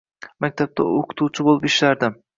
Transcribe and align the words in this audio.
Maktabda 0.45 0.87
o`qituvchi 1.01 1.47
bo`lib 1.51 1.69
ishlardim 1.73 2.21